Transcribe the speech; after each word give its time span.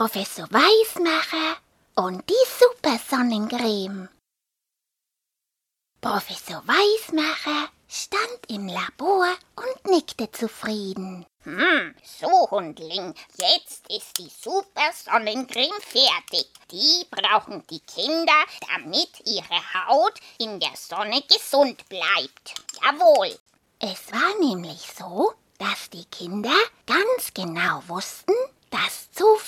Professor 0.00 0.46
Weismacher 0.50 1.58
und 1.94 2.24
die 2.26 2.46
Supersonnencreme. 2.58 4.08
Professor 6.00 6.62
Weismacher 6.66 7.68
stand 7.86 8.40
im 8.48 8.66
Labor 8.66 9.26
und 9.56 9.92
nickte 9.92 10.32
zufrieden. 10.32 11.26
Hm, 11.42 11.94
so 12.02 12.50
Hundling, 12.50 13.12
jetzt 13.36 13.90
ist 13.90 14.16
die 14.16 14.30
Supersonnencreme 14.30 15.82
fertig. 15.82 16.48
Die 16.70 17.04
brauchen 17.10 17.62
die 17.68 17.80
Kinder, 17.80 18.42
damit 18.70 19.20
ihre 19.26 19.74
Haut 19.86 20.18
in 20.38 20.60
der 20.60 20.76
Sonne 20.76 21.20
gesund 21.28 21.86
bleibt. 21.90 22.54
Jawohl. 22.82 23.38
Es 23.78 24.10
war 24.10 24.40
nämlich 24.40 24.80
so, 24.98 25.34
dass 25.58 25.90
die 25.90 26.06
Kinder 26.06 26.56
ganz 26.86 27.34
genau 27.34 27.82
wussten, 27.86 28.32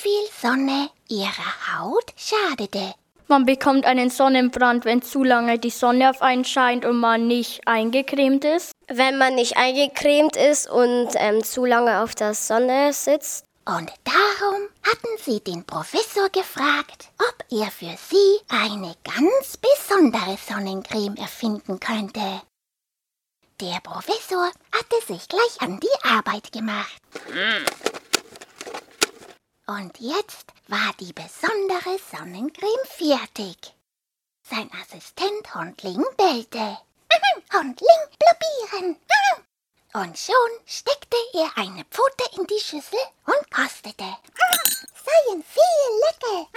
viel 0.03 0.27
Sonne 0.41 0.89
ihrer 1.07 1.79
Haut 1.79 2.13
schadete. 2.17 2.93
Man 3.29 3.45
bekommt 3.45 3.85
einen 3.85 4.09
Sonnenbrand, 4.09 4.83
wenn 4.83 5.01
zu 5.01 5.23
lange 5.23 5.57
die 5.57 5.69
Sonne 5.69 6.09
auf 6.09 6.21
einen 6.21 6.43
scheint 6.43 6.83
und 6.83 6.97
man 6.97 7.27
nicht 7.27 7.65
eingecremt 7.65 8.43
ist. 8.43 8.73
Wenn 8.87 9.17
man 9.17 9.35
nicht 9.35 9.55
eingecremt 9.55 10.35
ist 10.35 10.69
und 10.69 11.07
ähm, 11.15 11.41
zu 11.41 11.63
lange 11.63 12.03
auf 12.03 12.15
der 12.15 12.33
Sonne 12.33 12.91
sitzt. 12.91 13.45
Und 13.65 13.93
darum 14.03 14.67
hatten 14.83 15.17
sie 15.23 15.39
den 15.39 15.63
Professor 15.63 16.27
gefragt, 16.29 17.07
ob 17.19 17.45
er 17.57 17.71
für 17.71 17.95
sie 18.09 18.41
eine 18.49 18.93
ganz 19.05 19.55
besondere 19.55 20.37
Sonnencreme 20.37 21.15
erfinden 21.15 21.79
könnte. 21.79 22.41
Der 23.61 23.79
Professor 23.81 24.51
hatte 24.73 25.07
sich 25.07 25.29
gleich 25.29 25.61
an 25.61 25.79
die 25.79 26.09
Arbeit 26.09 26.51
gemacht. 26.51 27.01
Und 29.65 29.97
jetzt 29.99 30.51
war 30.67 30.93
die 30.99 31.13
besondere 31.13 31.97
Sonnencreme 32.11 32.85
fertig. 32.85 33.73
Sein 34.41 34.69
Assistent 34.81 35.55
Hundling 35.55 36.03
bellte. 36.17 36.77
Hundling, 37.53 38.03
probieren. 38.19 38.97
Und 39.93 40.17
schon 40.17 40.35
steckte 40.65 41.15
er 41.33 41.51
eine 41.55 41.85
Pfote 41.85 42.25
in 42.37 42.47
die 42.47 42.59
Schüssel 42.59 42.99
und 43.25 43.51
kostete. 43.51 44.03
Seien 45.05 45.43
viel 45.43 45.99
lecker, 46.01 46.47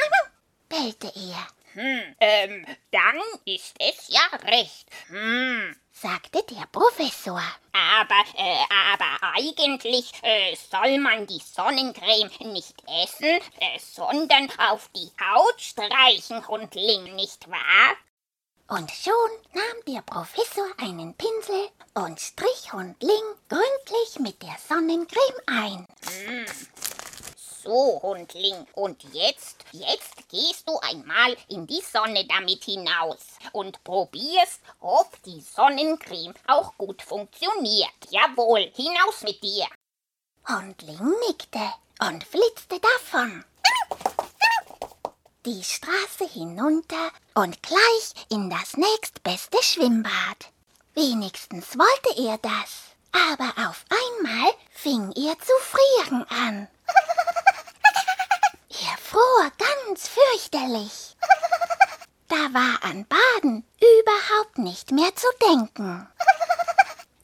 bellte 0.71 1.13
er, 1.15 1.47
Hm, 1.77 2.17
ähm, 2.21 2.67
dann 2.91 3.21
ist 3.45 3.75
es 3.79 4.09
ja 4.09 4.39
recht. 4.49 4.89
Hm, 5.09 5.77
sagte 5.93 6.43
der 6.45 6.65
Professor. 6.73 7.43
aber, 7.73 8.25
äh, 8.39 8.65
aber 8.93 9.35
eigentlich 9.35 10.11
äh, 10.23 10.57
soll 10.57 10.99
man 10.99 11.27
die 11.27 11.39
Sonnencreme 11.39 12.31
nicht 12.51 12.83
essen, 13.05 13.41
äh, 13.61 13.79
sondern 13.79 14.49
auf 14.71 14.89
die 14.97 15.11
Haut 15.23 15.61
streichen, 15.61 16.49
Hundling, 16.49 17.15
nicht 17.15 17.47
wahr? 17.51 17.97
Und 18.69 18.91
schon 18.91 19.13
nahm 19.53 19.95
der 19.95 20.01
Professor 20.01 20.67
einen 20.79 21.15
Pinsel 21.15 21.69
und 21.93 22.19
strich 22.19 22.73
Hundling 22.73 23.23
gründlich 23.51 24.19
mit 24.19 24.43
der 24.43 24.57
Sonnencreme 24.67 25.43
ein. 25.47 25.87
So, 27.67 28.01
Hundling, 28.01 28.65
und 28.75 29.03
jetzt, 29.13 29.65
jetzt 29.73 30.29
gehst 30.29 30.69
du 30.69 30.79
einmal 30.79 31.37
in 31.49 31.67
die 31.67 31.83
Sonne 31.83 32.25
damit 32.29 32.63
hinaus 32.63 33.19
und 33.51 33.83
probierst, 33.83 34.61
ob 34.79 35.21
die 35.25 35.41
Sonnencreme 35.41 36.35
auch 36.47 36.77
gut 36.79 37.03
funktioniert. 37.03 37.91
Jawohl, 38.09 38.71
hinaus 38.73 39.23
mit 39.23 39.43
dir. 39.43 39.67
Hundling 40.49 41.13
nickte 41.27 41.73
und 41.99 42.23
flitzte 42.23 42.79
davon. 42.79 43.45
Die 45.45 45.65
Straße 45.65 46.29
hinunter 46.33 47.11
und 47.35 47.61
gleich 47.65 48.13
in 48.29 48.49
das 48.49 48.77
nächstbeste 48.77 49.61
Schwimmbad. 49.61 50.53
Wenigstens 50.95 51.77
wollte 51.77 52.29
er 52.29 52.39
das. 52.39 52.95
Aber 53.11 53.69
auf 53.69 53.85
einmal 53.91 54.53
fing 54.71 55.11
er 55.17 55.37
zu 55.41 55.53
frieren 55.61 56.25
an. 56.29 56.69
Fror 59.17 59.51
ganz 59.57 60.09
fürchterlich. 60.09 61.17
Da 62.29 62.53
war 62.53 62.83
an 62.83 63.07
Baden 63.07 63.65
überhaupt 63.81 64.59
nicht 64.59 64.91
mehr 64.91 65.15
zu 65.15 65.27
denken. 65.49 66.07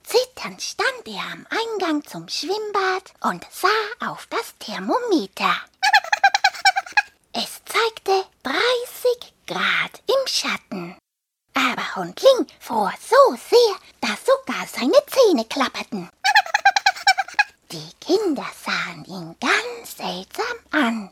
Zitternd 0.05 0.63
stand 0.63 1.07
er 1.07 1.21
am 1.33 1.47
Eingang 1.51 2.03
zum 2.07 2.29
Schwimmbad 2.29 3.13
und 3.21 3.45
sah 3.51 4.09
auf 4.11 4.27
das 4.31 4.55
Thermometer. 4.61 5.55
Es 7.33 7.61
zeigte 7.67 8.25
30 8.45 9.35
Grad 9.47 10.03
im 10.07 10.27
Schatten. 10.27 10.97
Aber 11.53 11.97
Hundling 11.97 12.47
fror 12.61 12.93
so 13.01 13.37
sehr, 13.51 13.77
dass 14.01 14.25
sogar 14.25 14.67
seine 14.67 15.05
Zähne 15.11 15.45
klapperten. 15.45 16.09
Die 17.73 17.93
Kinder 18.01 18.47
sahen 18.65 19.05
ihn 19.05 19.37
ganz 19.41 19.97
seltsam 19.97 20.57
an. 20.71 21.12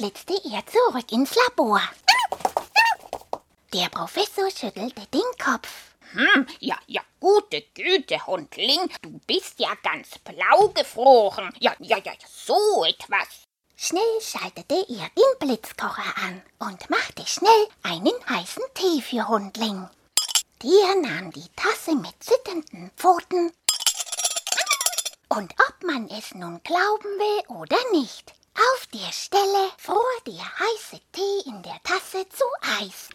Flitzte 0.00 0.32
er 0.50 0.64
zurück 0.64 1.12
ins 1.12 1.34
Labor. 1.34 1.82
Der 3.74 3.90
Professor 3.90 4.50
schüttelte 4.50 5.06
den 5.12 5.20
Kopf. 5.38 5.68
Hm, 6.12 6.46
ja, 6.58 6.78
ja, 6.86 7.02
gute 7.20 7.60
Güte, 7.74 8.26
Hundling, 8.26 8.88
du 9.02 9.20
bist 9.26 9.60
ja 9.60 9.74
ganz 9.82 10.18
blau 10.20 10.68
gefroren. 10.68 11.52
Ja, 11.60 11.76
ja, 11.80 11.98
ja, 11.98 12.12
so 12.26 12.82
etwas. 12.86 13.44
Schnell 13.76 14.22
schaltete 14.22 14.86
er 14.88 15.10
den 15.10 15.38
Blitzkocher 15.38 16.16
an 16.16 16.40
und 16.60 16.88
machte 16.88 17.26
schnell 17.26 17.68
einen 17.82 18.26
heißen 18.26 18.64
Tee 18.72 19.02
für 19.02 19.28
Hundling. 19.28 19.86
Der 20.62 20.94
nahm 20.96 21.30
die 21.30 21.48
Tasse 21.56 21.94
mit 21.94 22.14
zitternden 22.20 22.90
Pfoten. 22.96 23.52
Und 25.28 25.52
ob 25.68 25.84
man 25.84 26.08
es 26.08 26.34
nun 26.34 26.58
glauben 26.62 27.18
will 27.18 27.54
oder 27.54 27.76
nicht, 27.92 28.32
auf 28.54 28.86
der 28.88 29.12
Stelle 29.12 29.72
fror 29.78 30.04
der 30.26 30.58
heiße 30.58 31.00
Tee 31.12 31.40
in 31.46 31.62
der 31.62 31.80
Tasse 31.82 32.28
zu 32.28 32.44
Eis. 32.80 33.08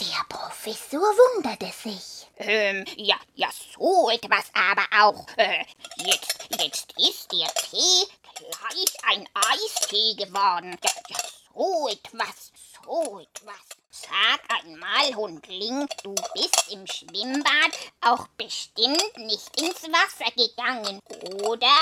Der 0.00 0.24
Professor 0.28 1.00
wunderte 1.00 1.72
sich. 1.72 2.26
Ähm, 2.38 2.84
ja, 2.96 3.16
ja, 3.34 3.48
so 3.76 4.10
etwas 4.10 4.46
aber 4.54 4.86
auch. 5.02 5.26
Äh, 5.36 5.64
jetzt, 5.96 6.48
jetzt 6.58 6.92
ist 6.98 7.32
der 7.32 7.52
Tee 7.54 8.06
gleich 8.34 9.16
ein 9.16 9.28
Eistee 9.34 10.14
geworden. 10.14 10.76
Ja, 10.82 10.90
ja, 11.08 11.16
so 11.54 11.88
etwas, 11.88 12.52
so 12.84 13.20
etwas. 13.20 13.60
Sag 13.90 14.40
einmal, 14.64 15.14
Hundling, 15.14 15.86
du 16.02 16.14
bist 16.34 16.72
im 16.72 16.86
Schwimmbad 16.86 17.72
auch 18.00 18.26
bestimmt 18.36 19.16
nicht 19.18 19.60
ins 19.60 19.84
Wasser 19.84 20.30
gegangen, 20.36 21.00
oder? 21.44 21.78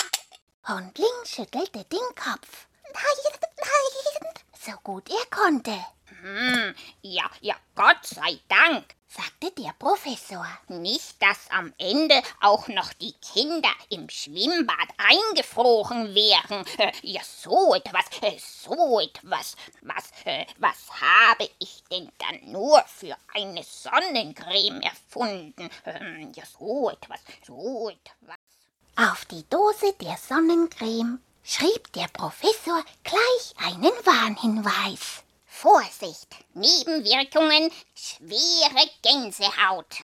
Hundling 0.69 1.25
schüttelte 1.25 1.85
den 1.85 2.15
Kopf. 2.15 2.67
Nein, 2.95 3.41
nein, 3.59 4.35
so 4.59 4.73
gut 4.85 5.11
er 5.11 5.27
konnte, 5.31 5.75
Hm, 6.21 6.75
ja, 7.01 7.29
ja, 7.41 7.57
Gott 7.75 8.05
sei 8.07 8.39
Dank. 8.49 8.95
sagte 9.09 9.51
der 9.61 9.73
Professor. 9.79 10.47
Nicht, 10.69 11.21
dass 11.21 11.51
am 11.51 11.75
Ende 11.79 12.23
auch 12.41 12.69
noch 12.69 12.93
die 12.95 13.13
Kinder 13.15 13.73
im 13.91 14.09
Schwimmbad 14.09 14.89
eingefroren 14.99 16.15
wären. 16.15 16.65
Äh, 16.79 16.93
ja, 17.03 17.23
so 17.25 17.75
etwas, 17.75 18.05
äh, 18.23 18.39
so 18.39 19.01
etwas. 19.01 19.57
Was, 19.83 20.13
äh, 20.25 20.47
was 20.59 20.89
habe 21.01 21.51
ich 21.59 21.83
denn 21.91 22.11
dann 22.19 22.53
nur 22.53 22.83
für 22.85 23.17
eine 23.35 23.65
Sonnencreme 23.65 24.81
erfunden? 24.81 25.69
Ähm, 25.85 26.33
ja, 26.35 26.45
so 26.47 26.89
etwas, 26.91 27.21
so 27.45 27.91
etwas. 27.91 28.37
Auf 28.97 29.25
die 29.25 29.45
Dose 29.49 29.95
der 30.03 30.19
Sonnencreme 30.19 31.19
schrieb 31.43 31.93
der 31.95 32.09
Professor 32.09 32.85
gleich 33.05 33.55
einen 33.57 33.93
Warnhinweis. 34.05 35.23
Vorsicht, 35.47 36.29
Nebenwirkungen, 36.53 37.71
schwere 37.95 38.91
Gänsehaut. 39.03 40.03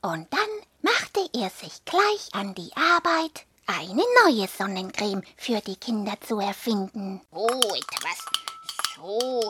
Und 0.00 0.32
dann 0.32 0.48
machte 0.80 1.28
er 1.34 1.50
sich 1.50 1.84
gleich 1.84 2.28
an 2.32 2.54
die 2.54 2.70
Arbeit, 2.76 3.44
eine 3.66 4.04
neue 4.24 4.48
Sonnencreme 4.48 5.22
für 5.36 5.60
die 5.60 5.76
Kinder 5.76 6.14
zu 6.26 6.40
erfinden. 6.40 7.20
So 7.32 7.46
etwas, 7.46 8.24
so 8.96 9.48